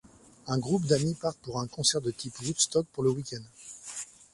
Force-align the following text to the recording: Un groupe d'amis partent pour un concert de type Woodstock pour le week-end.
Un 0.47 0.57
groupe 0.57 0.87
d'amis 0.87 1.13
partent 1.13 1.37
pour 1.43 1.59
un 1.59 1.67
concert 1.67 2.01
de 2.01 2.09
type 2.09 2.39
Woodstock 2.39 2.87
pour 2.87 3.03
le 3.03 3.11
week-end. 3.11 3.43